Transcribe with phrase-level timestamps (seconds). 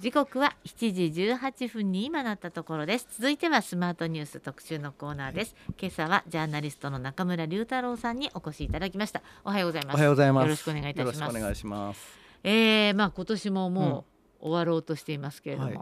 [0.00, 3.08] 時刻は7時18分に今なったところです。
[3.18, 9.22] 続いてはスマートニュース特集のコーナーです、今朝はジャーナリストの中村龍太郎さんにお越しいただきました。
[9.44, 9.94] おはようございます。
[9.96, 10.44] おはようございます。
[10.44, 11.18] よろしくお願いいたします。
[11.18, 12.00] よろしくお願いします。
[12.44, 14.04] えー、まあ今年もも
[14.40, 15.76] う終わろうとしていますけれども、はい。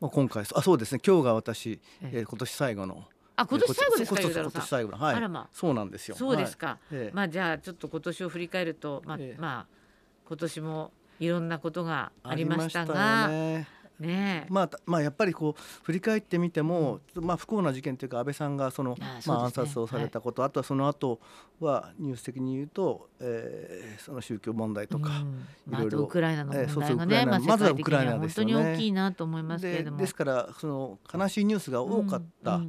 [0.00, 1.02] まあ今回あそうですね。
[1.06, 2.10] 今日が私、ええ。
[2.14, 3.04] えー、今年最後の
[3.36, 5.14] あ今年最後ですか今年最後のはい。
[5.16, 5.48] あらまあ。
[5.52, 6.16] そうなんですよ。
[6.16, 6.78] そうですか、はい。
[6.92, 7.14] ええ。
[7.14, 9.38] まあじゃあちょっと今年を振り返るとまあ、ええ。
[9.38, 9.80] まあ
[10.26, 13.66] 今年もいろんなことがありましたありがましたよ
[14.00, 18.96] ねまあ、たまあやっぱりこう振り返ってみても、まあ、不幸な事件というか安倍さんがその
[19.26, 21.20] まあ、暗殺をされたこと、あとはその後
[21.60, 25.10] はニュース的に言うと、えーその宗教問題とか、
[25.68, 28.52] いろいろとウクライナの問ええそうそう題がね、まあ、まずはウクライナですよね。
[28.52, 29.98] に大きいなと思いますけれでども。
[29.98, 32.60] ですからその悲しいニュースが多かった、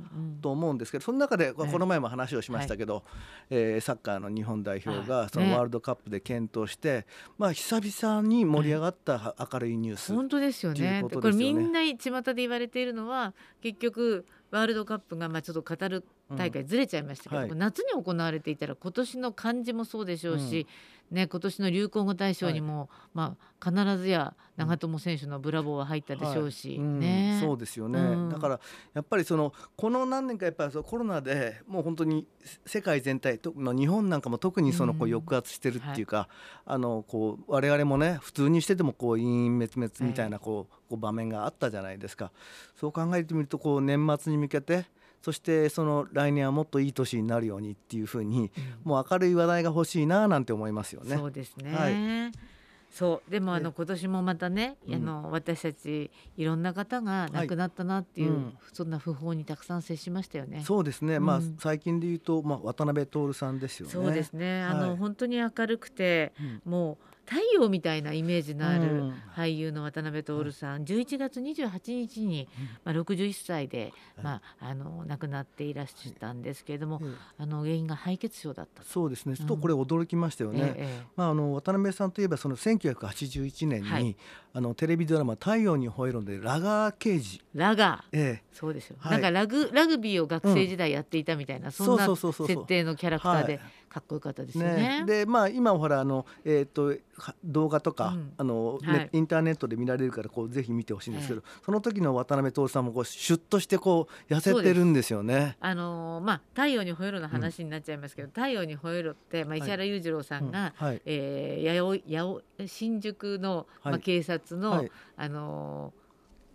[0.42, 3.04] と思うんですけどその中でこの前も話をしましたけど、
[3.50, 5.08] えーサッカーの日本代表はい。
[5.08, 5.54] がそのね。
[5.54, 7.06] ワールドカップで健闘して、
[7.38, 11.04] まあ、久々に盛り上がった明るいニュース、本当ですよね。
[11.22, 16.06] これみんな巷で言われているのは結局ワールドカップがまあちょっとカタール
[16.36, 20.66] 大会ずれちゃいましたけど、うんはい夏に行われていたら今年の漢字もそうでしょうし、
[21.12, 26.78] ね今年の流行語大賞にも、まあ必ずや長友選手のブラボーは入ったでしょうし、はい。
[26.78, 27.00] うん。
[27.00, 27.40] ね。
[27.42, 28.30] そうですよね、うん。
[28.30, 28.60] だから
[28.94, 32.26] やっぱりそのこの何年かやっぱりそのコロナでもう本当に
[32.66, 36.28] 世界全体と、まあ、日本なんかも特にそのこううん抑圧してるっていうか、
[36.66, 42.32] あのこう我々もね普通にしててもこう陰陰滅滅みたいなこう,、こう場面があったじゃないですか。
[42.76, 44.86] そう考えてみるとこう年末に向けて
[45.22, 48.52] そしてその来年はもっといい年になるようにっていうふうに
[48.84, 51.16] もう明るい話題が欲しいななんて思いますよね。
[51.16, 51.74] そうですね。
[51.74, 52.52] はい。
[52.90, 53.32] そう。
[53.32, 54.96] でもあのね今年もまたね、うん。
[54.96, 58.58] あの私たちいろんな方が亡くなったなっていう、はいうん。
[58.74, 60.64] そんな訃報にたくさん接しましたよね。
[60.66, 61.56] そうですね、まあうん。
[61.60, 63.94] 最近で言うと、まあ、渡辺徹さんですよね。
[63.94, 64.64] そうですね。
[64.64, 64.98] あの、はい。
[64.98, 66.34] 本当に明るくて
[66.66, 66.72] うん。
[66.72, 69.14] もう太陽みたいなイメージのあうるん。
[69.34, 72.50] 俳優の渡辺徹さん、11月28日に、
[72.84, 74.24] まあ、61歳で、はい。
[74.26, 78.88] まあ、あの亡くなっていらっしゃったんですけれども、ええあの原因が敗血症だったと。
[78.88, 79.38] そうですね。
[79.38, 80.60] ちょっとこれ驚きましたよね。
[80.60, 81.06] ええええ。
[81.16, 84.16] まああの渡辺さんといえばその1981年に、はい。
[84.54, 88.18] あのテレビドラマ太陽に吠えろでラガー刑事、ラガー。
[88.18, 89.12] ええ、そうですよ、はい。
[89.14, 93.54] なんかラグラグビーを学生時代やっていたみたいな、そんな設定のキャラクターで。
[93.54, 95.04] はいかっこよかったですよね。
[95.06, 98.34] でまあ今ほらあのえっ、とは動画とか、うん。
[98.38, 99.10] あの、ねはい。
[99.12, 105.58] インターネットで見られるからこうぜひ見てほしいんですけど、その時の渡辺徹さんもこうシュッとしてこう痩せてるんですよね。
[105.60, 109.60] あのーまあ太陽に吠えろの話になっちゃいますけど、太陽に吠えろって、まあ、はい。
[109.60, 110.88] 石原裕次郎さんが、うん。
[110.88, 111.02] はい。
[111.06, 114.92] えー八百新宿の、まあ、はい警察の、はい。
[115.18, 116.01] あのー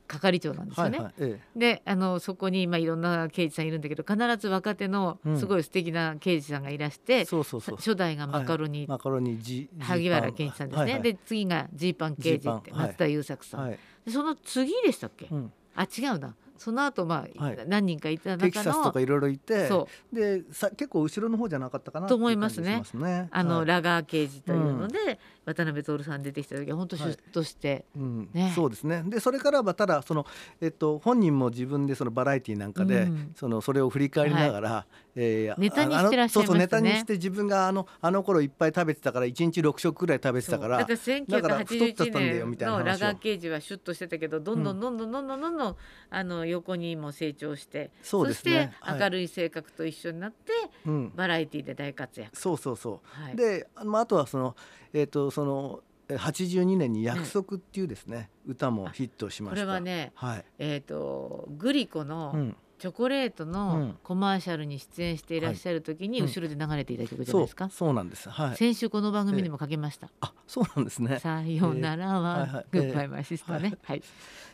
[0.06, 0.98] 係長なんですよね。
[0.98, 5.36] はいはいえであのそこに、まあ、いろんな刑事さんいるんだけど必ず若手のうん。
[5.38, 7.76] すごい素敵な刑事さんがいらしえて、そうそうそう。
[7.76, 11.02] 初代がマカロニ、マカロニジ萩原健一さんですね、はいはい。
[11.02, 13.78] で次がジーパン刑事って松田優作さん、はい。
[14.04, 17.58] でその次でしたっけ、うん、あ違うなその後まあ、はい。
[17.66, 22.82] 何人かいたテキ中のサスとかいろいろいてそでさ結構後ろの方じゃなかったかなと思いますね。
[22.84, 23.28] すね。
[23.30, 23.66] あの、はい。
[23.66, 28.30] ラガー刑事というので、渡辺徹さん出てきた時は本当シュッとして、うん。
[28.32, 28.52] ね。
[28.54, 29.02] そうですね。
[29.06, 30.26] でそれからはただその、
[30.60, 33.32] えっと、本人も自分でそのバラエティーなんかで、うん。
[33.36, 36.42] そのそれを振り返りながら、えーネタにしてらっしゃいましたね。
[36.42, 42.84] そうそうネタにして自分があのあの頃いっぱい食べてたから1日6食ぐらい食べてたからだからだから太っちゃったんだよ1981みたいな話を。
[42.84, 45.76] 年のラガー刑事はシュッとしてたけどどんどんどんどんどんどんどんどん
[46.10, 48.76] あの横にも成長してそうですね。
[48.84, 50.52] して明るい性格と一緒になって、
[50.84, 52.36] うん、バラエティーで大活躍。
[52.36, 53.36] そうそうそう、はい。
[53.36, 54.54] であまあ、あとはその,、
[54.92, 59.66] えー、とそのえー82年に「約束」っていうですね、歌もヒットしまこした。
[59.66, 60.44] れはね、はい。
[60.58, 63.98] えー、とグリコの、うん、チョコレートうのん。
[64.02, 66.28] コマーシャルに出演していらっしゃる時にはい。
[66.28, 67.68] 後ろで流れていた曲じゃないですか？
[67.70, 68.28] そうなんです。
[68.28, 68.56] はい。
[68.56, 70.10] 先週この番組にもかけました。
[70.20, 71.18] あそうなんですね。
[71.20, 73.78] さよならはグッバイマイシスターね。
[73.82, 74.02] はい。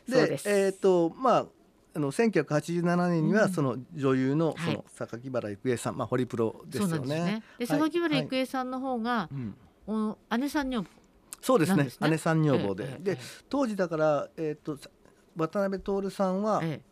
[0.08, 0.38] で。
[0.44, 1.46] えっ、とまあ
[1.94, 3.52] あの1987年にはうん。
[3.52, 4.82] その女優のはい。
[4.96, 7.24] その榊原郁恵さん、まあホリプロですよそうなんですね。
[7.24, 7.42] ね。。
[7.58, 7.80] ではい。
[7.80, 9.56] 榊原郁はい恵さんの方が、うん。
[9.86, 10.88] お姉さん女房。
[11.40, 11.76] そうですね。
[11.78, 12.08] なんですね。
[12.10, 13.18] 姉さん女房で、で
[13.48, 14.78] 当時だからえっ、と
[15.36, 16.91] 渡辺徹さんは、ええ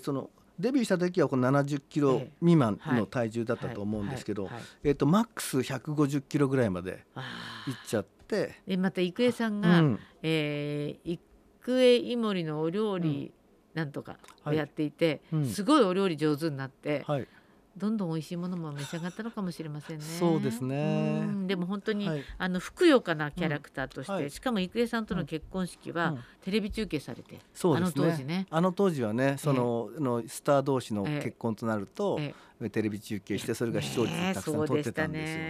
[0.00, 2.30] ーそのデビューした時はこの70キロええ。
[2.40, 4.50] 未満はいの体重だったと思うんですけど、
[4.82, 7.22] えっ、とマックス150キロぐらいまであ。
[7.68, 10.00] いっちゃって、ーでまた郁恵さんうが、ん。
[10.22, 11.18] えー、
[11.64, 13.32] 郁恵イモリのお料理
[13.74, 15.48] なんとかをやっていて、はいうん。
[15.48, 17.28] すごいお料理上手になって、はい
[17.76, 20.04] どんどん美味しいものも召し上がったのかもしれませんね。
[20.04, 21.22] そうですね。
[21.24, 21.46] うん。
[21.46, 22.24] でも本当に、はい。
[22.38, 24.18] あのふくよかなキャラクターとして、うん。
[24.18, 26.24] はいしかも郁恵さんとの結婚式は、うん。
[26.40, 28.04] テレビ中継されて、そうですね。
[28.04, 28.46] あの当時ね。
[28.50, 31.22] あの当時はねその,、のスター同士のええ。
[31.22, 32.34] 結婚となると、え
[32.70, 35.48] テレビ中継してそれが視聴率たくさん取ってたんですよね。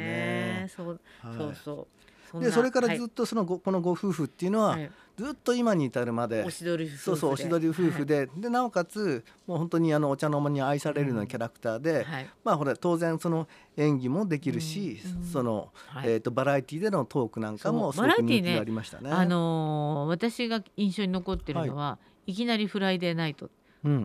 [0.63, 0.69] ね。
[0.69, 1.37] そうはい。
[1.37, 1.98] そうそう
[2.35, 2.99] でそれからはい。
[2.99, 4.91] ずっとそのご、このご夫婦っていうのは、はい。
[5.17, 7.03] ずっと今に至るまでおしどり夫婦で。
[7.03, 12.31] そうそうおしどり夫婦で、でなおかつもう本当にあのお茶の間に愛されるようなキャラクターで、はいはい。
[12.45, 16.11] まあほら当然その演技もできるし、うんその、はい。
[16.11, 19.11] えー、とバラエティでのトークなんかもすごくバラエティね人気がありましたね。
[19.11, 23.51] あのー私が印象に残ってるのは、い、きなりフライデーナイト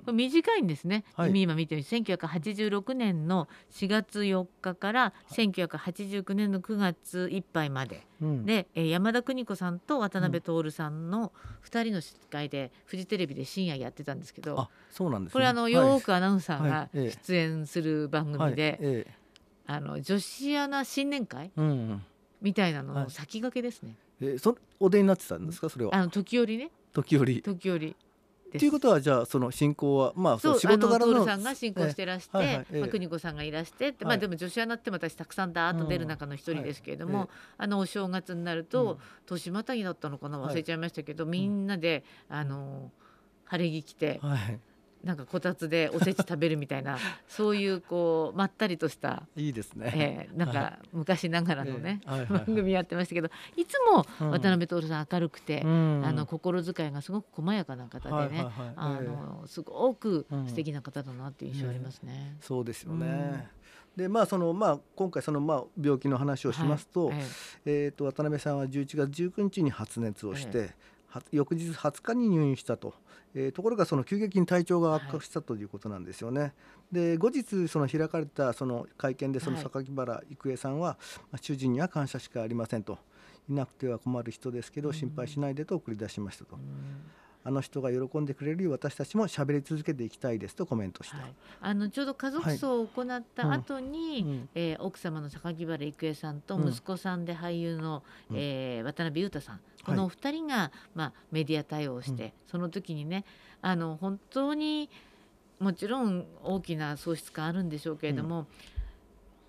[0.06, 0.16] うん。
[0.16, 1.32] 短いんですね、はい。
[1.42, 8.06] 今見てみると1986年の4月4日から1989年の9月いっぱいまで。
[8.22, 8.46] うん。
[8.46, 11.32] で、えー山田邦子さんと渡辺徹さんの
[11.66, 15.34] 2人の司会でフジテレビで深夜やってたんですけど、あそうなんですね。
[15.34, 15.74] これあのはい。
[15.74, 18.52] よーくアナウンサーはが出演する番はい。
[18.52, 19.08] 組で、え。
[19.66, 22.04] あの女子アナ新年会えうん。
[22.42, 23.04] みたいなのはい。
[23.06, 25.70] の先駆けですね、えーそお出になってたんですか？
[25.70, 25.96] それは。
[25.96, 26.70] あの時折ね。
[26.94, 27.42] 時折。
[27.42, 27.96] 時折
[28.60, 32.46] ということはじゃあその進行はまあそそうう仕事柄のあの徹さんが進行してらして、ええ。
[32.46, 32.66] はいはい。
[32.72, 32.80] ええ。
[32.82, 33.96] まあ、邦子さんがいらしてはい。
[34.06, 37.28] まあでも女子アナって私たくさんダーッと出る中の一人ですけれども、はい。
[37.58, 38.66] あのお正月になるうん。
[38.66, 42.92] と、年またぎだったのかなはい忘れちゃいましたけど、みんなであの
[43.46, 44.60] 晴れ着着てはい
[45.04, 46.98] なんかこたつでおせち食べるみたいな
[47.28, 49.92] そういうこうまったりとした、いいですね。
[49.96, 52.10] えーなんはか昔ながらのね、ええ。
[52.10, 54.32] はいはい番組やってましたけどいつもうん。
[54.32, 56.02] 渡辺徹さん明るくて、うん。
[56.06, 58.50] あの心遣いがすごく細やかな方でね、はいはいはい。
[58.76, 59.08] あええ。
[59.08, 62.38] のすごくうん素敵な方だなっていう印象ありますね。
[62.42, 63.50] そうですよね。
[63.96, 67.24] でまあそのまあ今回そのまあ病気の話をしますと、はいえ
[67.66, 70.72] えー、と渡辺さんは11月19日に発熱をして、
[71.08, 72.96] は翌日20日に入院したと、
[73.36, 76.54] えーところがその急激に体調が悪化したということなんですよね。
[76.92, 80.98] で後日その開かれたその会見でそのはい榊原郁恵さんは、
[81.32, 82.98] まあ主人には感謝しかありませんと。
[83.50, 91.18] いなくては困る人ですけど心配しないでと送り出しましたと、えうんあの人が喜んでくれるよう私たちも喋り続けていきたいですとコメントした。
[91.18, 94.50] はい、あのちょうど家族葬を行った後に、うん。
[94.56, 98.38] えー奥様の榊原郁恵さんとうん息子さんで俳優の、うん。
[98.38, 99.60] えー渡辺裕太さん。
[99.86, 103.26] このお二人が、まあ、メディア対応して、その時にね
[103.62, 104.90] あの本当に
[105.60, 108.48] もちろん大きな喪失感あるんでしょうけれども、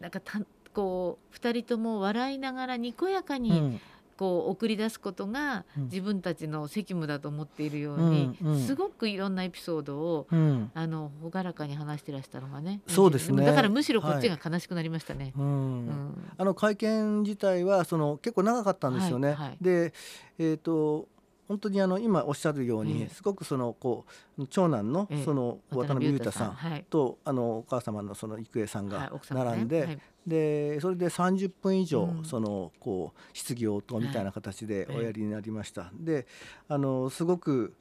[0.01, 0.41] なんかた
[0.73, 3.81] こう二人とも笑いながらにこやかに、うん
[4.17, 5.85] こう送り出すことがうん。
[5.85, 8.61] 自分たちの責務だと思っているように、うんうん。
[8.67, 10.71] すごくいろんなエピソードをうん。
[10.75, 13.45] あの朗らかに話してらしたのがねそうですね。
[13.45, 15.33] だからむしろこっちが悲しくなりましたね。
[15.37, 15.45] うん。
[15.45, 16.31] うん。
[16.37, 19.29] あの会見自体はその結構長かったんですよね。
[19.29, 19.57] はいはい。
[19.61, 19.93] で、
[20.39, 21.09] えー、と
[21.49, 24.07] 本当にあの今おっしゃるように、ええすごくそのこ
[24.39, 25.25] う長男のええ。
[25.25, 26.53] その渡辺裕太さん。
[26.53, 26.85] はい。
[26.89, 29.99] とあのお母様のその郁恵さんはいが並んで、はい。
[30.27, 32.25] でそれで30分以上、うん。
[32.25, 35.91] そのこう質疑応答みたいな形ではいおやりになりました。
[35.95, 36.27] で
[36.69, 37.75] あのすごく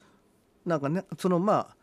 [0.66, 1.76] なんかねそのまあ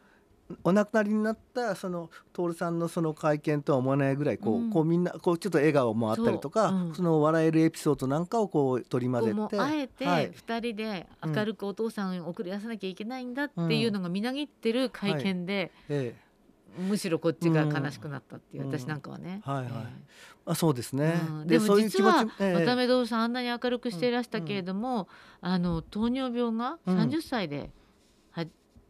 [0.63, 4.69] お亡くなりになったその徹さんのその会見とは思わないぐらいこう,、うん。
[4.71, 6.95] こうみんなこうちょっと笑顔もあったりとかそううん。
[6.95, 9.57] その笑えるエピソードなんかをこう取り混ぜて。
[9.57, 10.31] うあえてはい。
[10.33, 16.31] 二人で明るくお父さんを送り出さなきゃいけないんだっていうのがみなぎってる会見で、ええ。
[16.80, 18.71] むしろこっちが悲しくなったっていう、うん。
[18.71, 19.42] 私なんかはね。
[19.44, 19.68] はいはい。
[19.68, 21.48] えあそうですえね、うん。
[21.48, 25.07] でも実は渡辺徹さんあんなに明るくしていらしたけれども、
[25.42, 26.98] あの糖尿病がうん。
[26.98, 27.65] 30歳では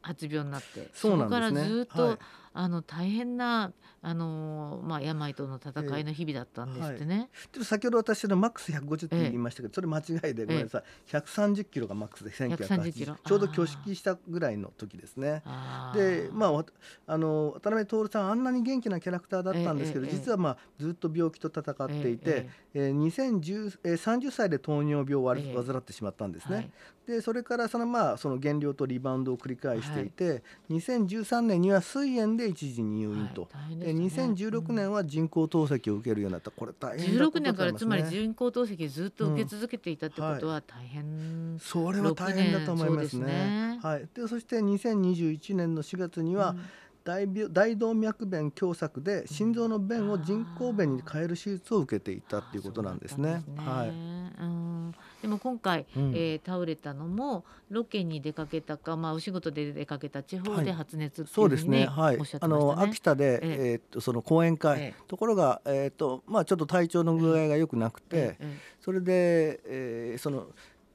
[0.01, 2.17] 発病になって、そうなんこからですねずっと、はい。
[2.53, 3.71] あの大変な
[4.01, 7.29] あのまあ病との戦いの日々だったんですってね。
[7.53, 10.83] ちょっと先ほど私のマックス150って言いましたけど、それ間違いでごめんなさい、
[11.15, 13.13] 130キロがマックスで130キロ。
[13.13, 15.43] 1980ちょうど挙式したぐらいの時ですね。
[15.45, 16.65] あでまあわ
[17.07, 26.55] あの渡辺徹さんあんなに元気なキャラクターだったんですけど、ええええ実はまあずっと病気と戦っていて、ええー2010えー30歳で糖尿病を患ってしまったんですね。
[26.55, 26.71] はい
[27.07, 33.49] でそれからそのまあその減量とリバウンドを繰り返していて、2013年には肺炎で一時入院と。
[33.51, 34.05] はいでね。
[34.05, 36.51] 2016年は人工透析を受けるようになった。
[36.51, 43.25] これ大変なこ16とで年からつまり人工透析ずっと受け続けていたってことは大変、それは大変だと思いますね。
[43.25, 43.79] ね。
[43.81, 44.07] はい。
[44.13, 46.61] でそして2021年の4月にはうん。
[47.03, 53.43] 大病大動脈弁狭窄で心臓の弁を人工弁に変える手術を受けていたっていうことなんですね。
[53.45, 53.89] そうだったんはい。
[53.89, 54.70] うん
[55.21, 56.11] でも今回、うん。
[56.15, 60.71] えー倒れたのもロケに出かけたか、まあ、お仕事で出かけた地方ではい。
[60.73, 61.85] 発熱っていそううですふうにね。
[61.85, 62.17] はい。
[62.17, 62.39] おっしゃっ。
[62.39, 62.75] てあましたね。
[62.75, 63.75] の秋田で、ええ。
[63.75, 68.57] ーっとその講演会、えところがえーっとまあちょっと体調の具合が良くなくて、ええ。
[68.81, 70.47] それで、えーその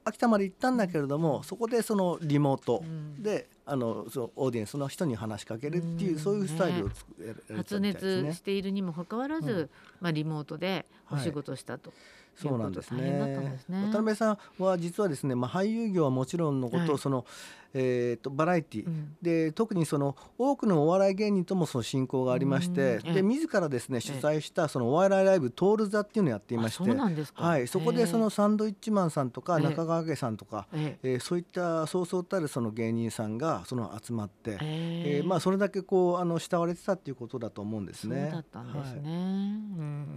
[0.03, 3.21] 秋田まで行ったんだけれども、そこでそのリモートうん。
[3.21, 6.19] で、あのそのオーディエンスの人に話しかけるっていう、うん。
[6.19, 9.69] そういうスタイルをつくやられてた発熱しているにもかかわらず、うん。
[9.99, 11.91] まあ、リモートでお仕事したと。
[12.37, 13.01] そうなんですね。
[13.01, 13.57] ね。
[13.91, 16.97] 渡辺さんは実はですね、まあ、俳優業はもちろんのこと、はい。
[16.97, 17.25] その
[17.73, 19.15] えー、とバラエティ、うん。
[19.21, 26.89] で特にその多くのお笑い芸人ともその親交がありましてで自らですね主催したそのお笑いライブ「トール座」っていうのをやっていまして。
[27.35, 29.63] はい、そこでそのへサンドイッチマンさんとかええ。
[29.63, 31.09] 中川家さんとか、ええ。
[31.13, 35.21] えーそういったそうそうたるその芸人さんがその集まって、ええ。
[35.23, 38.29] ーまあ、それだけこうあの慕われてたっていうことだと思うんですそうね。
[38.31, 39.01] だったんですはい。
[39.01, 39.09] ね。
[39.09, 40.07] うん。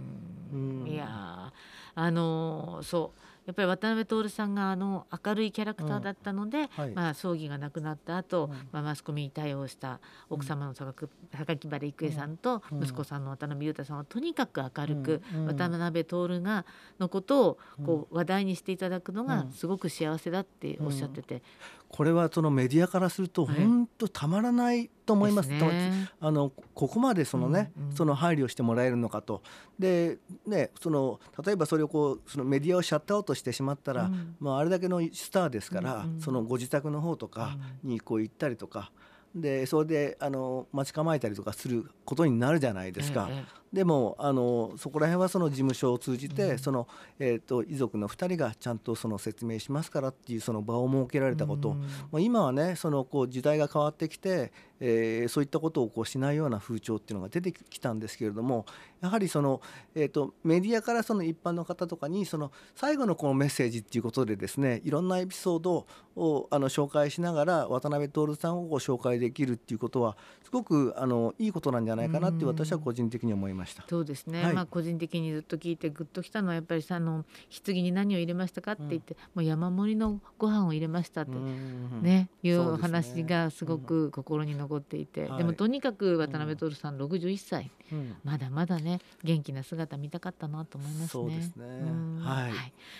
[0.53, 0.87] うん。
[0.87, 3.21] いやーあのーそう。
[3.43, 6.91] やっぱり渡辺徹さんがあの明るいキャラクターだったので、はい。
[6.91, 8.51] まあ、葬儀がなくなった後、うん。
[8.71, 12.83] まあマスコミに対応した奥様の榊榊原郁恵さんとうん。
[12.83, 15.41] 息子さんの渡辺裕太さんはとにかく明るく、うん。
[15.41, 15.47] うん。
[15.47, 16.65] 渡辺徹が
[16.99, 19.51] のことをこう話題にしていただくのがうん。
[19.51, 21.41] すごく幸せだっておっしゃってて、
[21.89, 23.55] これはそのメディアからするとはい。
[23.55, 25.49] 本当たまらないと思います。
[25.49, 26.09] ね。
[26.21, 27.95] あのここまでそのね、うんうん。
[27.95, 29.41] その配慮してもらえるのかと。
[29.77, 34.35] でねその例えばそれをこうそのメディアをシャットアウトしてしまったら、うん。
[34.39, 36.21] まあ、あれだけのスターですから、うんうん。
[36.21, 38.91] そのご自宅の方とかにこう行ったりとか。
[39.33, 43.29] でそれであの待ち構えたりとかすることになるじゃないですか。
[43.31, 46.59] ええでもあのそこら辺はその事務所を通じて、うん。
[46.59, 46.87] その
[47.19, 51.81] えー、と遺族の2人がちゃんとその説明しますからっていうその場を設けられたこと、うん。
[51.81, 58.65] まあ、今はねそのこう時代が変わってきて、えーそういったことをこうしないような風潮っていうのが出てきたんですけれども
[59.01, 59.61] やはりその、
[59.95, 73.83] えー、とメディアからその一般の方とかにその最後のこのメッセージっていうことでですねいろんなエピソードをあの紹介しながら渡辺徹さんをご紹介できるっていうことはすごくあのいいことなんじゃないかなって私は個人的に思いました。
[73.89, 74.53] そうですね、はい。
[74.53, 77.25] まあ個人的にずっと聞いてグッときたのはやっぱりさあの
[77.65, 82.01] 棺に何を入れましたかって言って、もう山盛りのご飯を入れましたって、うん。
[82.01, 82.77] ねいそうですね。
[82.77, 85.37] う話がすごく心に残っていて、はい。
[85.39, 88.15] でもとにかく渡辺徹さん61歳、うん。
[88.23, 91.07] まだまだね元気な姿見たかったなと思いますね。
[91.07, 91.65] そうですね。
[91.65, 92.19] うん。
[92.21, 92.51] はい。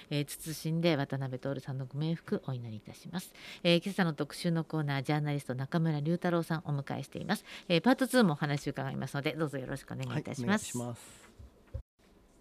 [0.10, 11.02] えー謹んで渡辺徹さんのご冥福お祈りいたします、えー今朝の特集のコーナージャーナリスト中村隆太郎さんお迎えしています、えーパート2もお話を伺いますのでどうぞよろしくお願いいたしはい、お願います,、します。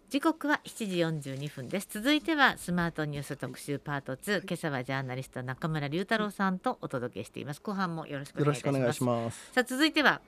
[0.09, 1.87] 時刻は7時42分です。
[1.89, 7.61] 続いてはスマートニュース特集パート2、今朝はジャーナリスト中村隆太郎さんとお届けしています。
[7.61, 9.53] 後半もよろしくお願いします。
[9.53, 10.21] さあ続いては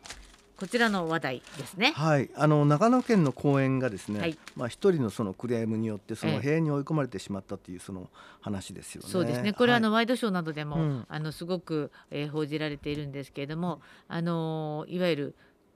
[0.57, 1.91] こちらの話題ですね。
[1.97, 4.39] はい、あの長野県の公園がですね、はい。
[4.55, 8.09] まあ一人のそのクレームによってそええの塀に追い込まれてしまったというその
[8.41, 9.09] 話ですよね。
[9.11, 9.53] そうですね。
[9.53, 11.07] これはあのはいワイドショーなどでも、うん。
[11.09, 15.35] あのすごく、えー報じられているんですけれども、あのーいわゆる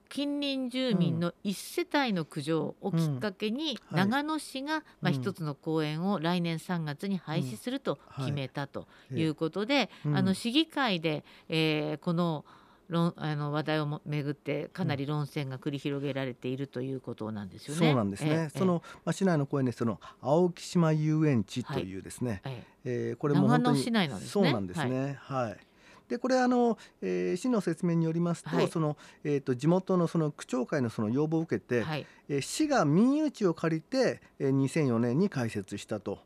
[0.08, 5.14] 近隣住民の一世帯の苦情をきっかけに、長野市が、まあ、うん。
[5.14, 12.44] 一つの公園を来年3月に廃止するとはい決めたとええいうことで、うんあの市議会で、えーこの
[12.88, 17.80] 論あの話題をもめぐってかなり論戦が繰り広げられているということなんですよね。
[17.80, 18.30] そうなんですね。
[18.30, 24.30] ええその、まあ、市内の公園でその青木島遊園地というですね、ええーこれも長野市内なんですね。
[24.30, 25.18] そうなんですね。
[25.20, 25.65] はい。
[26.08, 28.68] でこれあの、えー市の説明によりますと、はい。
[28.68, 32.06] そのえっ、と地元のその区長会のその要望を受けて、えはい。
[32.28, 36.20] えー市が民有地を借りて、えー2004年に開設したと。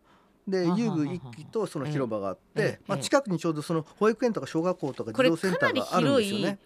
[0.48, 3.02] ではははは遊具一基とその広場があって、ええまあ、ええ。
[3.04, 6.58] 近くにちょうどその保育園とか小学校とか児童センターがあるんで広い、すよね。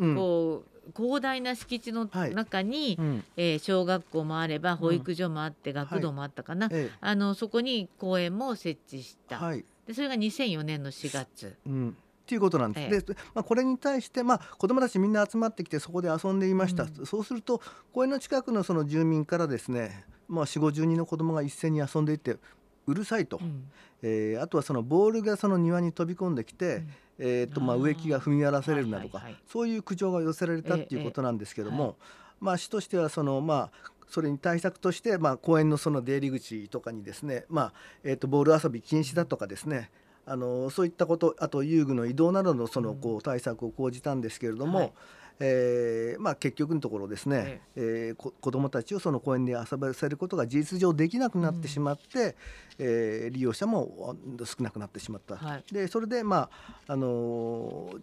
[0.96, 2.34] 広大な敷地のはい。
[2.34, 3.24] 中に、うん。
[3.36, 9.64] えー小学校もあれば保育所もあって、学童もあったかな、えあのそこに公園も設置しえた、はい。
[9.86, 11.54] でそれが2004年の4月。
[11.66, 12.94] うんっていうことなんです。
[12.94, 13.00] ええ。
[13.00, 17.06] で、まあ、これに対して、まあ、子どもたちみんな集まってきてそこで遊んでいました、うん。
[17.06, 17.60] そうすると
[17.92, 22.38] 公園の近くのその住民からですね、まあ、4 5 0人の子どもが一斉に遊んでいて
[22.86, 23.70] うるさいと、うん。
[24.02, 26.88] えーあとはそのボールがその庭に飛び込んできて、うん。
[27.18, 29.42] えーとまあ、植木が踏み荒らされるなとか、はいはいはい。
[29.46, 31.96] そういう苦情が寄せられたっていうことなんですけども、
[32.40, 39.90] まあ、市としてはその、まあ、それに対策として、まあ、公園のその出入り口とかにですね、まあえー、とボール遊び禁止だとかですね
[40.26, 43.00] あのそういったことあと遊具の移動などのそのうん。
[43.00, 44.92] こう対策を講じたんですけれども、はい。
[45.40, 52.36] えーまあ、結局のところですね、えーこ子どもたちをその公園で遊ばせることが事実上できなくなってしまって、
[52.78, 55.36] えー利用者もあ少なくなってしまった。
[55.36, 55.64] はい。
[55.72, 56.48] でそれで、ま
[56.86, 58.00] ああのー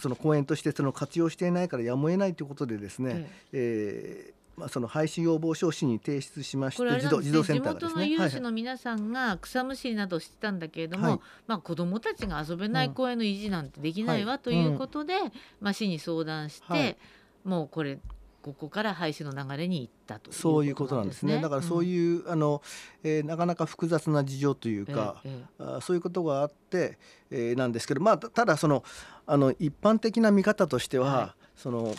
[0.00, 8.30] その公園としてその活用していないからやむを得ないということでですね、えーまあ、その廃止要望書を市に提出しましてこれあれ児童児なんですね地童センターがです元の有ねはいはい。
[8.30, 11.20] 志の皆さんが草むしりなどしてたんだけれども、はい。
[11.46, 15.14] まあ、子どもたちが遊べない公園の維持なんてできないわはいということで、
[15.60, 16.96] まあ、市に相談して、はい。
[17.44, 17.98] もうこれ
[18.42, 21.40] ここから廃止の流れに行ったとそういうことなんですね。
[21.40, 22.62] だからそうういう、あの、
[23.02, 25.62] えーなかなか複雑な事情というえか、ええ。
[25.62, 26.98] あそういうことがあって、
[27.30, 28.84] えーなんですけど、まあたただその
[29.26, 31.94] あの一般的な見方としては、はその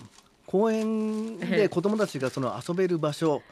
[0.50, 1.46] 公園ええ。
[1.58, 3.44] で子どもたちがその遊べる場所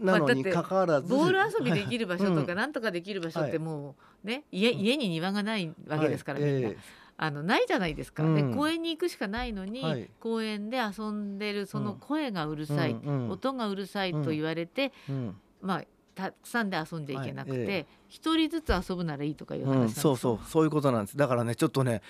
[0.00, 2.46] なのにまあだって関わらず、ボール遊びできる場所とうん。
[2.46, 3.52] かなんとかできる場所っはい。
[3.52, 4.80] てもうね家うん。
[4.80, 6.70] 家に庭がないわけですからみんな。
[7.16, 8.24] あのないじゃないですか。
[8.24, 8.54] でうん。
[8.56, 10.10] 公園に行くしかないのにはい。
[10.18, 12.96] 公園で遊んでるその声がうるえさい
[13.30, 15.36] 音がうるさいと言われてうん。
[15.62, 15.84] まあ
[16.16, 20.40] たくさんで遊んじゃいけなくて一人ずつ遊ぶならいいとかいう話そうそう。
[20.48, 21.16] そういうことなんです。
[21.16, 22.02] だからねちょっとね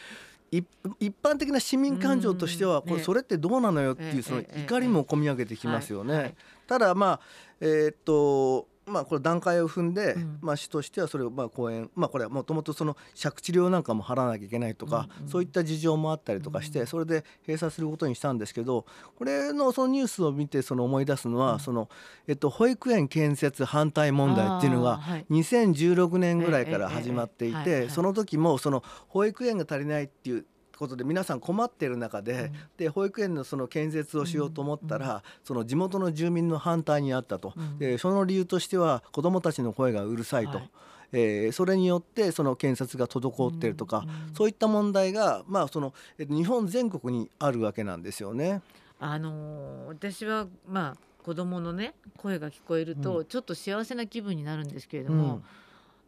[0.59, 0.67] 一
[1.01, 6.35] 一般的な市民感情としてはこれそれってどうなのよっていええうそのええ怒りも込み上げてきますよね。
[6.67, 7.21] ただまあ
[7.61, 10.39] えーっとまあこれ段階を踏んで、うん。
[10.41, 15.29] まあ市としてはそれをまあ公園まあこれはもともとその借地料なんかも払わなきゃいけないとか、うんうん。
[15.29, 18.87] そういった事情もあったりとかして、うんそれで閉鎖することにしたんですけど
[19.17, 21.61] これのそのニュースを見てその思い出すのは、うん。
[21.61, 21.89] その
[22.29, 25.27] えっと保育園建設反対問題っていうのがあーはい。
[25.31, 30.47] 2016年ぐらいから始まっていてその時もその保育園が足りないっていう
[30.79, 32.53] ことで皆さん困ってる中で,、うん。
[32.77, 37.79] で保育園のその建設をしようと思ったら、その地元の住民の反対にあったと、うん。
[37.79, 40.71] でその理由としては子どもたちの声がうるさいと、はい。
[41.13, 48.63] えーそれによってその建設が滞っているとか、うんうんそういった問題が、まあそのえっと日本全国にあるわけなんですよね。
[48.99, 55.45] あのー私はまあ子供のね声が聞こえると、うちょっと幸せな気分になるんですけれども、うん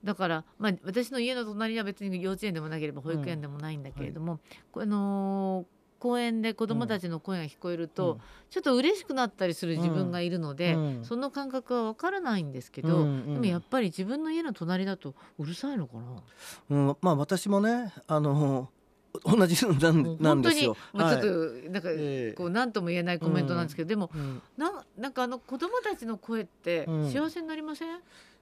[0.07, 8.21] だから、まあ、私の家の隣には別に幼稚園でもなければ保育園でもないんだけれども、こあのー公園で子どもたちの声が聞こえると、うん。
[8.51, 11.05] ちょっと嬉しくなったりする自分がいるので、うん。
[11.05, 13.35] その感覚は分からないんですけど、うんうん。
[13.35, 16.23] でもやっぱり自分の家の隣だとうるさいのかな？
[16.71, 18.69] うん、まあ私もねあの
[19.25, 20.77] 同じなん本当に、なんですよ。
[20.93, 21.97] まあ、ちょっはいとなんか、え
[22.31, 22.33] え。
[22.37, 24.43] こう何とも言えないコメントなんですけど、でもうん。
[24.59, 27.11] ななんかあの子供たちの声ってうん。
[27.11, 27.99] 幸せになりません、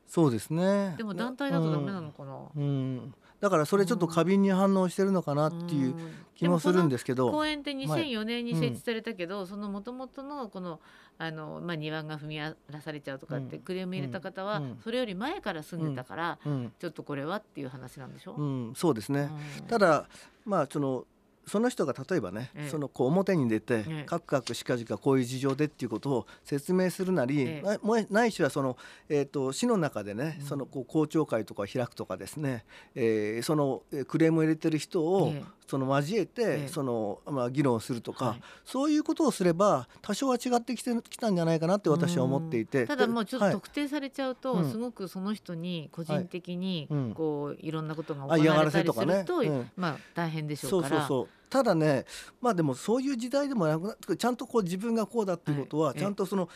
[0.07, 0.95] そうですね。
[0.97, 3.15] でも団体だとダメなのかな、うん、うん。
[3.41, 5.95] だからそれちょっと過敏に反応してるのかなっていう
[6.35, 7.27] 気もするんですけど。
[7.27, 10.81] でもこの公園って2004年に設置されたけど、その元々のこの
[11.19, 13.63] あの、まあ、庭が踏み荒らされちゃうとかってうん。
[13.63, 14.79] クレーム入れた方は、うん。
[14.83, 19.31] それより前から住んでたから、うん、ちょっとこれはっていう話なんでしょ、うん、そうですね。
[19.61, 19.67] うん。
[19.67, 20.07] ただ
[20.45, 21.05] まあその
[21.47, 22.69] その人が例えばね、ええ。
[22.69, 24.05] そのこう表に出て、ええ。
[24.05, 28.07] カクカクしかじかこういう事情でっていうことを説明するなり、ええ。
[28.11, 28.77] ないしはその、
[29.09, 30.47] えー、と市の中でね、うん。
[30.47, 35.45] そのこう公聴会とか開くとかですね、えーそのえークレームを入れてる人を、ええ。
[35.67, 36.69] その交えて、ええ。
[36.69, 38.41] そのまあ、議論するとか、はい。
[38.65, 42.83] そういうことをすれば多少は違ってきてきたんじゃないかなって私は思っていて。
[42.83, 42.87] うん。
[42.87, 43.55] ただもうちょっとはい。
[43.55, 44.71] 特定されちゃうと、うん。
[44.71, 47.01] すごくその人に個人的にはい。
[47.01, 47.15] うん。
[47.15, 51.01] こういろんなことが行われたりすると、うんまあ大変でしょそううから。
[51.01, 52.05] そうそうただね
[52.41, 56.49] まあでもそういう時代でもなくなちゃんとこう自分がこうだっていうことは、はいちゃんとその、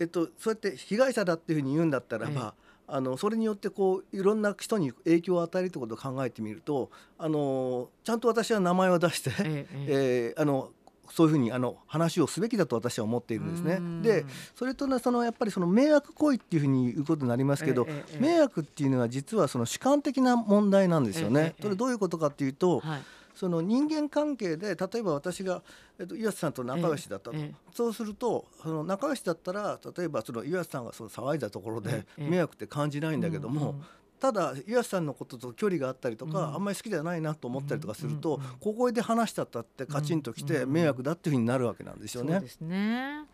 [0.00, 2.54] えっと、そうやって被害者だっていうふうに言うんだったらば、
[2.88, 10.70] あのそれによってこういろんな人に影響を与えるってことを考えてみるとあのちゃんと私は名前を出して、ええーあの
[11.12, 13.74] そういうふうにあの話をすべきだと私は思っているんですね。
[13.74, 13.80] う。
[13.80, 14.02] ん。
[14.02, 14.24] で
[14.56, 21.54] それとねそのやっぱりその迷惑行為っていうふうに言うことになりますけど、ええええ迷惑っていうのは実はその主観的な問題なんですよね。
[21.60, 23.02] それどういうことかっていうと、はい
[23.36, 25.62] その人間関係で例えば私が、
[26.00, 33.84] えっと、岩瀬さんと仲良しだったと、えええそうするとその仲良しだったら例えばその岩瀬さんがその騒いだところでええ迷惑って感じないんだけども、うんうん
[34.18, 42.32] ただ岩瀬さんのことと距離があったりとか、うんあんまり好きじゃないなと思ったりとかすると、うんうんうん小声で話したったってカチンときてうん迷惑だっていうふうになるわけなんですよね。
[42.32, 42.48] そうで。
[42.48, 43.24] すね。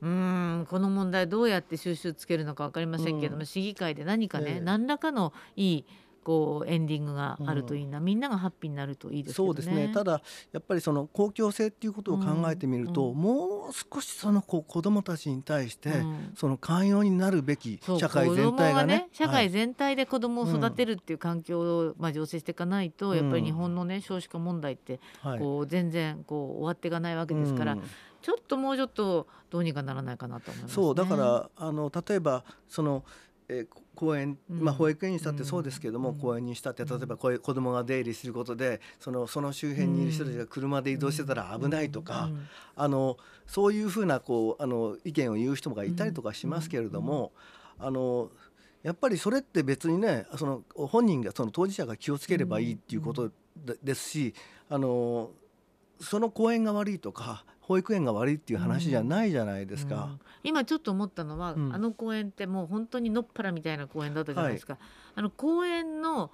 [0.00, 3.46] うんこの問題どうやって収集つけるのか分かりませんけれども、うん。
[3.46, 4.60] 市議会で何かね、ええ。
[4.60, 5.84] 何らかのいい
[6.24, 9.34] こうエンディングがあるといいな、みんながハッピーになるといいですね。
[9.34, 9.90] そうですね。
[9.92, 13.16] ただやっぱりその公共性っていうことを考えてみると、うん。
[13.16, 16.32] もう少しその子どもたちに対して、うん。
[16.36, 19.08] その寛容になるべき社会全体がね。
[19.12, 19.46] 子供社はい。
[19.46, 23.16] 会全体で子供を育てるっていう環境を、まあ、醸成していかないと、うん。
[23.16, 25.38] やっぱり日本のね少子化問題ってはい。
[25.38, 27.82] こう全然こう終わっていかないわけですから、うん。
[28.22, 30.74] ちょっともうちょっとどうにかならないかなと思います、ね。
[30.74, 33.04] そうだからあの例えばその、
[33.52, 34.60] えーこ公園、うん。
[34.64, 36.18] まあ、保育園にしたってそうですけども、うん。
[36.18, 36.88] 公園にしたってうん。
[36.88, 42.48] 例えばこういう子供が出入りすることでそのその周辺にいる人たちが車で移動してたら危ないとか、うん。
[42.74, 47.32] あのそういうふうなこうあの意見を言う人がいたりとかしますけれども、
[47.78, 48.30] あの
[48.82, 54.34] やっぱりそれって別にねその本人がその当事者が気をつければいいっていうことでですし
[54.68, 55.30] あの
[56.00, 60.04] その公園が悪いとか保育園が悪いっていう話じゃないじゃないですか。
[60.04, 60.20] うん。
[60.44, 61.74] 今ちょっと思ったのは、うん。
[61.74, 64.78] あの公園ってもう本当にのっぱらみたいな公園だったじゃないですか。
[65.14, 66.30] あの公園の、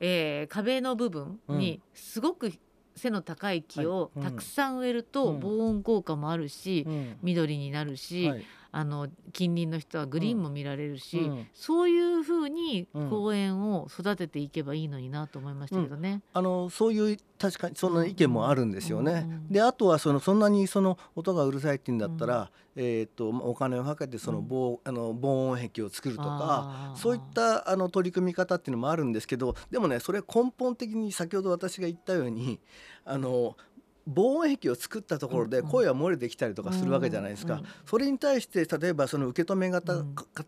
[0.00, 2.52] えー壁の部分にすごく
[2.96, 4.26] 背の高い木をはい。
[4.26, 4.32] うん。
[4.32, 5.40] たくさん植えるとうん。
[5.40, 7.16] 防音効果もあるし、うん。
[7.22, 11.46] 緑になるし、はいあの近隣の人はグリーンも見られるし、うん。
[11.54, 13.10] そういうふうにうん。
[13.10, 16.22] 公園を育てていけばいいのになと思いましたけどね。
[16.32, 19.12] あのそういう確かにそんな意見もあるんですよね。
[19.12, 19.18] うん。
[19.18, 19.48] うん。
[19.48, 32.60] であとはそのそんなにその音がうるさいって言うんだったら、えー、とお金をかけてその防,、あの防音壁を作るとかそういったあの取り組み方っていうのもあるんですけどでもねそれ根本的に先ほど私が言ったように
[33.04, 33.56] あの
[34.06, 40.14] 防音壁を作ったところで声は漏れてきたりとかするわけじゃないですか、それに対して例えばその受け止め方、うん。
[40.14, 40.44] 受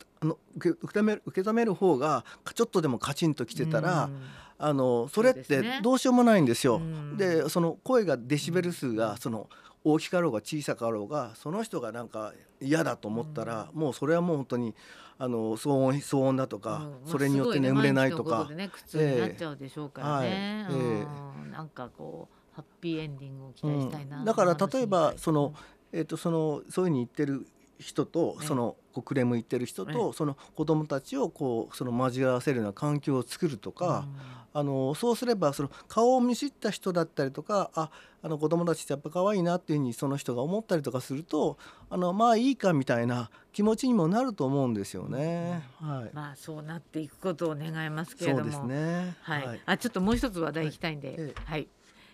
[0.60, 4.20] け受け止める受け止める方がちょっとでもカチンときてたら、うん
[4.60, 6.78] あのそれってどうしようもないんですよ。
[6.78, 7.16] うん。
[7.16, 9.48] でその声がデシベル数がその
[9.84, 14.74] 大きかろうが小さかろうがその人がなんか嫌だと思ったら、もうそれはもう本当に
[15.16, 17.10] あの騒音騒音だとか、うん。
[17.10, 18.48] それによって眠れないとか。
[18.52, 20.26] ね苦痛になっちゃうでしょうからね。
[20.28, 21.06] ええはいえ。
[21.44, 21.50] うん。
[21.52, 24.18] なんかこうハッピーエンディングを期待したいな。
[24.18, 25.54] うんだから例えばそのうん
[25.92, 27.46] えー、とそのそういうふうに言ってる
[27.78, 34.06] 人とええそのこうクレーム言ってる人とその子どもたちをこうその交わらせるような環境を作るとか、
[34.52, 37.90] あのそうすればその顔を見知った人だったりとかあ
[38.22, 41.56] あの子供たちってやっぱ可愛いなっていうふうにその人が思ったりとかすると
[41.88, 45.62] あのまあいいかみたいな気持ちにもなると思うんですよね。
[45.80, 48.50] はい、まあそうなっていくことを願いますけれども。
[48.50, 49.16] そうですね。
[49.20, 49.60] はい。
[49.64, 51.68] あちょっともう一つ話題いきたいんで、はいええはい。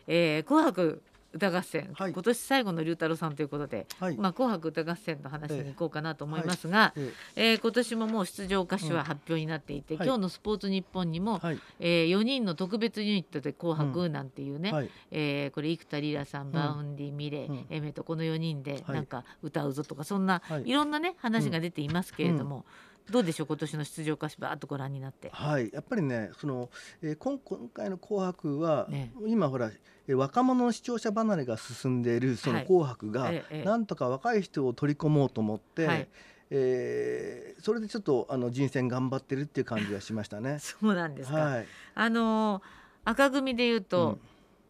[0.07, 1.03] えー紅白
[1.35, 2.13] 歌合戦、はい。
[2.13, 4.17] 今年最後の龍太郎さんということで、はい。
[4.17, 10.01] まあ紅白歌合戦の話に行こうかなと思いますが、ええー今年ももう出場歌手は発表になっていて、うん。
[10.01, 10.09] はい。
[10.09, 11.59] 今日のスポーツニッポンにも、はい。
[11.81, 14.91] えー、4人の特別ユニットで「紅白」なんていうね、はい。
[15.11, 17.67] えーこれ幾田りらさん、 Vaundy、milet、うん。
[17.69, 18.95] Aimer とこの4人ではい。
[18.95, 20.69] なんか歌うぞとかそんな、はい。
[20.69, 22.65] い、ろんなね話が出ていますけれども、
[23.11, 25.31] どうでしょう今年の出場歌手ばーっとご覧になって。
[25.31, 26.71] はい、やっぱりねその、
[27.03, 29.13] えー、今今回の「紅白は」ね。
[29.27, 33.33] 今ほら、えー若者の視聴者離れが進んでいるそのはい「紅白が」
[33.65, 36.09] なんとか若い人を取り込もうと思って、はい。
[36.51, 40.59] えーそれでちょっとあの人選頑張ってるっていう感じがしましたね。
[40.61, 44.21] そうなんですか、はい、あのー赤組で言うと、うん。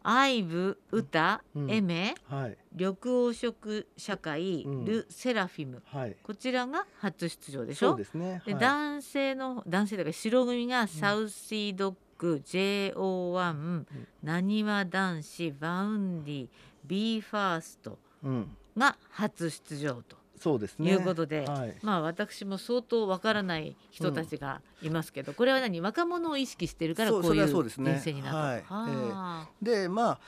[0.07, 1.71] アイブ歌、うん。
[1.71, 2.95] エメはい、緑
[3.31, 4.85] 黄色社会、うん。
[4.85, 5.81] ル・セラフィム。
[5.85, 7.89] はい、こちらが初出場でしょ。
[7.89, 8.41] そうですね。
[8.45, 8.61] ではい。
[8.61, 13.85] 男性の男性だから白組がサウシードッグ、JO1
[14.23, 16.47] なにわ男子バウンディ
[16.85, 20.91] b ファーストうん、が初出場とそうですね。
[20.91, 25.79] いうことで、はい、まあ私も相当わからない人たちがいますけど、これは何？
[25.81, 28.61] 若者を意識してるからこういう人選になったはい。
[28.63, 28.73] と。
[28.73, 30.19] はでまあ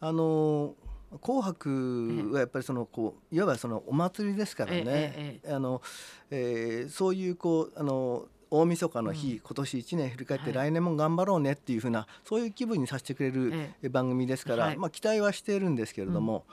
[0.00, 0.84] あのー
[1.22, 5.52] 紅白はやっぱりそのこういわばそのお祭りですからね、ええ。
[5.52, 5.80] あの
[6.30, 8.26] えーそういうこうあの
[8.60, 9.38] 大晦日の日、うん。
[9.38, 10.70] 今年1年振り返ってはい。
[10.70, 13.88] 来年も頑張ろうねっていうふうなそういう気分にさせてくれるええ。
[13.88, 14.76] 番組ですから、はい。
[14.76, 16.44] まあ、期待はしているんですけれども、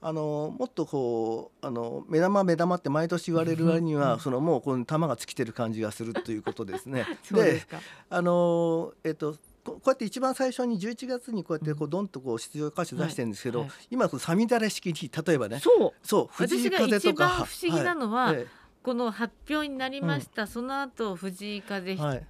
[0.00, 4.20] あのもっとこうあの目玉目玉って毎年言われる割には、うん。
[4.20, 7.06] そのもうこの玉が尽きてる感じがするということですね。
[7.22, 7.78] そうですか。
[8.08, 18.46] あのーえっとここうやって一番最初に11月にこうやってこうドンとこう出場歌手出してるんですけど、はいはい今こうさみだれ式に例えばねそうそう藤井私が風とか一番不思議なのは、いえ
[18.82, 22.26] この発表になりました、その後藤井風、えはい。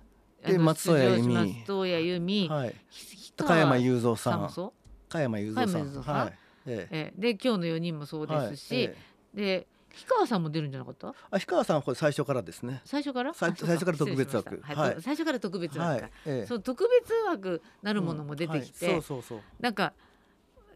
[0.47, 2.75] で松任谷由実松任谷由実、はい。
[2.91, 4.17] ひ高山由雄三。
[4.17, 4.73] さんさんもそう？
[5.09, 5.93] 加山雄三さん。
[5.93, 6.03] さん。
[6.15, 6.38] はい。
[6.67, 7.12] ええ。
[7.17, 8.85] えで今日の4人もそうえですし、はい。
[8.85, 8.97] え
[9.35, 9.37] え。
[9.37, 11.09] で氷川さんも出るんじゃなかった？
[11.09, 12.83] あ氷川さんはこれ最初からですね。
[12.85, 13.33] 最初から？
[13.35, 13.93] 最初か。
[13.93, 14.61] ら特別枠。
[14.62, 16.11] はい最初から特別枠か、はい。
[16.27, 16.47] ええ。
[16.47, 18.93] そう特別枠なるものも出てきて、うん。
[18.95, 19.03] はい。
[19.03, 19.41] そうそうそう。
[19.61, 19.95] なんか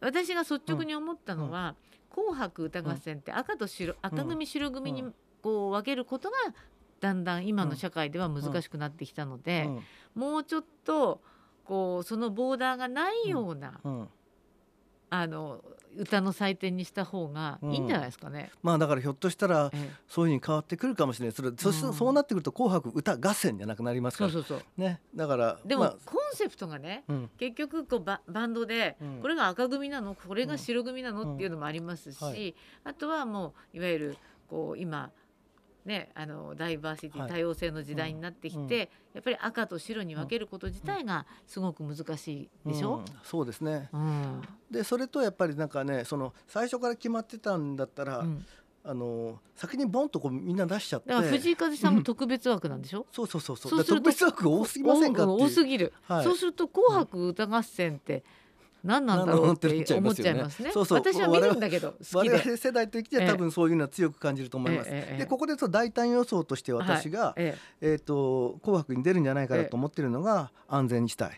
[0.00, 1.74] 私が率直に思ったのは
[2.14, 6.36] 「紅白歌合戦」って赤と白赤組白組にうんこう分けることが
[7.00, 9.80] だんだん今の社会では難しくなってきたので、うん
[10.16, 11.20] もうちょっと
[11.62, 14.08] こうそのボーダーがないような、うん。
[15.10, 15.62] あの
[15.96, 18.50] 歌の祭典にした方がいいんじゃないですかね。
[18.62, 19.90] まあだからひょっとしたらええ。
[20.08, 21.34] そういうふうに変わってくるかもしれない。
[21.34, 21.92] それそしうん。
[21.92, 24.30] そうなってくると紅白歌合戦じゃなくなりますから。
[24.30, 24.80] そうそうそう。
[24.80, 25.02] ね。
[25.14, 25.96] だからでも、まあ。
[26.06, 27.30] コンセプトがねうん。
[27.36, 29.20] 結局こうババンドで、うん。
[29.20, 30.14] これが赤組なの？
[30.14, 32.54] これが白組なの、うんっていうのもありますし、はい。
[32.84, 34.16] あとはもういわゆる
[34.48, 35.10] こう今
[35.86, 37.30] ねあのダイバーシティ、はい。
[37.30, 38.70] 多様性の時代になってきて、うん。
[39.14, 42.28] やっぱり赤と白に分けること自体がすごく難し
[42.66, 42.96] いでしょ？
[42.96, 43.88] うん、そうですね。
[43.92, 44.42] うん。
[44.70, 48.44] でそれとやっぱりなんかねその最初から決まってたんだったら、うん。
[48.88, 51.08] あの先にボンとこうみんな出しちゃって。
[51.08, 53.70] だから藤井風さんも特別枠なんでしょ、そうそうそうそう。
[53.70, 56.24] そう特別枠多すぎませんか多すぎる、はい。
[56.24, 58.22] そうすると「紅白歌合戦」って
[58.86, 60.70] 何なんだろうって思っちゃいますね。
[60.72, 60.98] そうそう。
[60.98, 61.94] 私は見るんだけど。
[62.14, 64.90] 我々世代的には多分そういうのは強く感じると思います。
[64.90, 67.92] でここでその大胆予想として私が、ええ。
[67.92, 71.32] えっ、と紅白に出るんじゃないかなと思ってるのが安全地帯。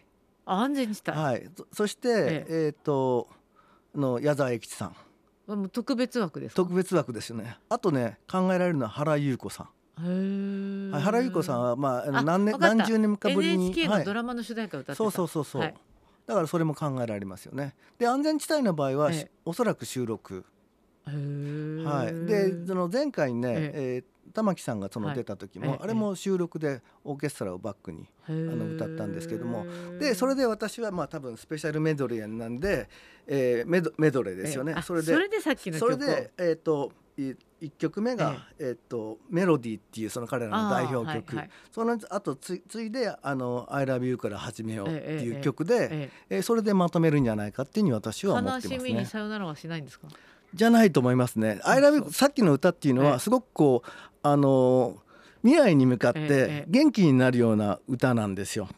[0.46, 1.18] あ安全地帯。
[1.18, 1.50] はい。
[1.56, 2.74] そそして、ええ。
[2.78, 3.28] っ、と
[3.94, 4.96] の矢沢永吉さん。
[5.46, 6.56] もう特別枠ですか？
[6.56, 7.56] 特別枠ですよね。
[7.70, 9.68] あとね考えられるのは原優子さん。
[10.92, 13.98] 原優子さんはまああ何年何十年かぶりに NHK はい。
[14.00, 15.74] のドラマの主題歌を歌ってた、そうそうそうそう、はい
[16.28, 17.74] だからそれも考えられますよね。
[17.98, 19.10] で安全地帯の場合は
[19.46, 20.44] おそらく収録。
[21.06, 29.64] はい、でその前回ね、えー、玉木さんがその出た時も、はい、あれも収録でオーケストラをバックにあの歌ったんですけども。
[29.98, 32.90] でそれで私はまあ多分スペシャルメドレーなんで、
[33.26, 34.74] えー、メドメドレーですよね。
[34.82, 37.36] それでそれでさっきの曲それで、えー、と1
[37.76, 38.70] 曲目が、ええ。
[38.72, 48.74] っと「メロディー」っていうその彼らの代表曲、はいはい、そのあとついで「あの I love you」から始めようっていう曲で、ええそれでまとめるんじゃないかっていうに私は思ってますね。
[48.76, 50.06] 悲しみにさよならはしないんですか？
[50.54, 51.60] じゃないと思いますね。
[51.64, 53.90] I love you さっきの歌っていうのはすごくこう、
[54.22, 55.02] あの
[55.42, 58.68] 未来に向かって元気になるような歌なんですよ。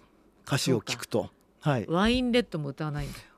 [0.47, 1.31] 歌詞を聞くと。
[1.61, 3.30] はい、ワインレッドも歌わないんです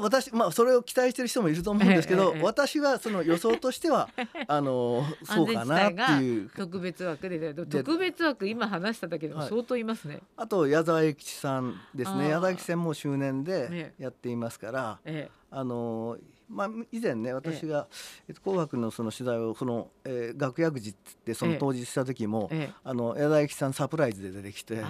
[0.00, 4.08] 私まあそれを期待してる人もいると思うんですけど、ええええ私はその予想としては
[4.48, 6.50] あのーそうかなっていう。
[6.56, 9.48] 特別枠で特別枠今話しただけでもはい。
[9.48, 12.28] 相当いますね、あと矢沢永吉さんですね。
[12.28, 17.86] 矢沢永吉さんも周年えでやっていますから、えあのーまあ、以前ね私が、
[18.28, 22.60] えっと、紅白のその取材をその、えー楽屋口ってその当日した時も、ええ。
[22.70, 24.82] えあの矢田由紀さんサプライズで出てきて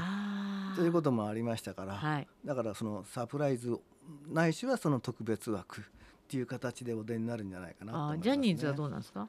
[0.76, 2.26] ということもありましたから、はい。
[2.44, 3.76] だからそのサプライズ
[4.32, 5.84] ないしはその特別枠っ
[6.28, 9.28] ていう形でお出になるんじゃないかなと思います、ね、ジャニーズはどうなんですか？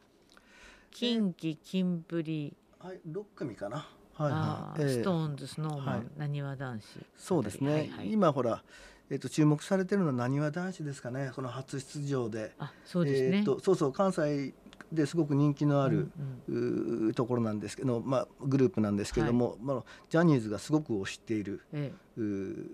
[0.92, 2.56] 近畿キンプリ。
[2.80, 3.88] はい6組かな。
[4.14, 6.02] はいはい、えーストーンズスノーマはい。
[6.02, 6.86] ンなにわ男子。
[7.18, 8.12] そうですね、はいはい。
[8.12, 8.64] 今ほら
[9.10, 11.32] えっと注目されてるのはなにわ男子ですかね。
[11.36, 12.54] この初出場で。
[12.60, 14.54] あそうですね、えっとそうそう関西
[14.92, 16.12] ですごく人気のある、
[16.50, 17.08] うんうん。
[17.08, 21.92] うーところなんですけど、まあ、グループなんですけども、まあ、ジャニーズがすごく推しているえ。
[22.18, 22.68] うー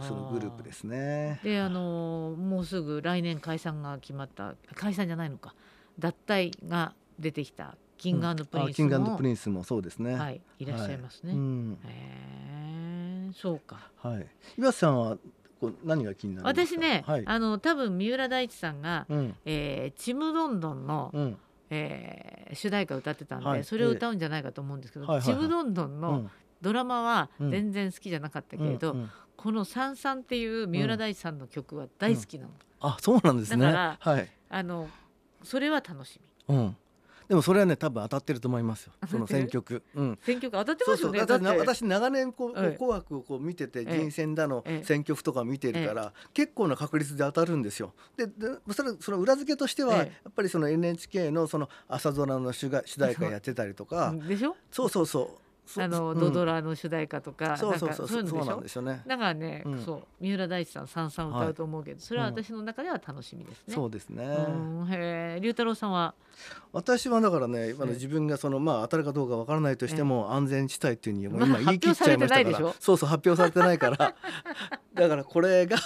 [0.00, 1.40] そのグループですね。
[1.44, 4.54] えであのーもうすぐ来年解散が決まった。
[4.74, 5.54] 解散じゃないのか。
[5.98, 10.14] 脱退が出てきた King & Prince あキングも、プリンスもそうですね。
[10.14, 11.78] はいいらっしゃいますね、うん。
[11.84, 13.90] へえそうか。
[13.98, 14.26] はい。
[14.58, 15.18] 岩瀬さんは
[15.84, 16.66] 何が気になりますか？
[16.66, 17.22] 私ね、はい。
[17.26, 19.34] あの多分三浦大知さんが、うん。
[19.44, 21.38] えーちむどんどんの、うん。
[21.70, 23.64] えー主題歌を歌ってたんで、はい。
[23.64, 25.36] それを歌うんじゃないかと思うんですけど、はいはいはい。
[25.36, 26.30] ちむどんどんのうん
[26.62, 33.64] ドラマはうん全然好きじゃなかったけれど、うんうんこの「さんさん」っていう三浦大知さんの曲は大好きなの、あそうなんですね。
[33.66, 34.28] だからはい。
[34.48, 34.88] あの
[35.42, 36.76] それは楽しみうん。
[37.28, 38.92] でもそれはね多分当たってると思いますよ。
[39.10, 39.82] その選曲。
[39.96, 40.18] うん。
[40.22, 41.20] 選曲当たってますよね
[41.58, 47.94] 私長年こう、ええ紅白をこう見ててええ人選だの、ええ選曲とか見てるから、結構な確率で当たるんですよ。
[48.16, 48.32] でで
[48.72, 54.54] それその裏付けとしては、ええやっぱりその NHK のその朝ドラの主が主題歌やってたりとか、でしょ？
[54.70, 55.41] そうそうそう。
[55.64, 56.18] そあの、うん。
[56.18, 59.02] ドドラの主題歌とかそうそうそうなんかそうそうなんですよね。
[59.06, 59.84] だからね、うん。
[59.84, 63.74] そう三浦大知さんさんさん歌うと思うけど、それは私の中では楽しみですね。
[63.74, 64.24] そうですね。
[64.24, 66.14] うんへえ龍太郎さんは？
[66.72, 67.94] 私はだからね、今のええ。
[67.94, 74.14] 自分がそのまあ当たるかどうかわからないとしても安全地帯っていうにまだ今言い切っちゃいましたから、そうそう発表されてないから、
[74.94, 75.76] だからこれが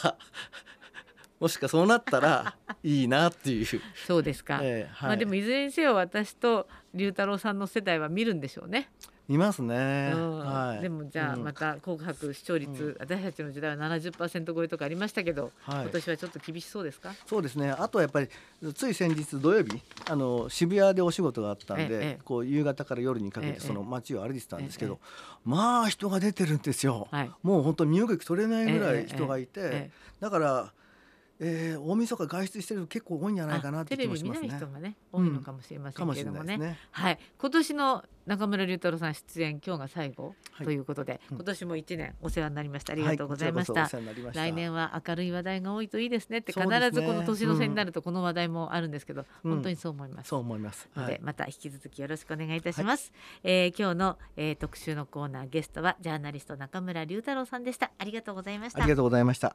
[1.38, 3.66] もしかそうなったらいいなっていう。
[4.07, 4.61] そうですか。
[4.62, 8.88] ええはいまあでもいずれにせよ私と龍太郎さんの世代は見るんでしょうね。
[9.29, 10.12] いますね。
[10.14, 10.81] うんはい。
[10.83, 17.12] でもじゃあうんまた紅白視聴率、私たちの時代は70%超えとかありましたけど、はい今年はちょっと厳しそうですか？
[17.27, 17.70] そうですね。
[17.70, 18.29] あとはやっぱり
[18.72, 25.07] つい先日土曜日あの渋谷でお仕事があったんで、ええこう夕方から夜にかけええてその街を歩いてたんですけど、え
[25.44, 27.09] まあ人が出てるんですよ。
[27.11, 27.31] はい。
[27.42, 30.72] もう本当身動き取れないぐらええい人がいて、えだから、
[31.38, 34.49] えー、大晦日外出してる人結構多いんじゃえないかなってあテレビ見ない。
[34.49, 36.44] 人がね多いのかもしれませんけれどもね。
[36.44, 36.79] ないですね。
[36.90, 50.29] はい、今年の中村龍太郎さん出演今日が最後はいということで、うん今年も一年お世話になりましたありはがとうございました、こちらこそお世話になりました来年は明るい話題が多いといいですねって必ずこの年の瀬になるとこの話題もあるんですけど、うん本当にそう思います。
[50.29, 50.88] そう思います。
[50.94, 51.20] はい。
[51.22, 53.12] また引き続きよろしくお願いいたします、
[53.44, 59.55] えー今日の、えー特集のコーナーゲストはジャーナリスト中村龍太郎さんでしたありがとうございましたありがとうございました。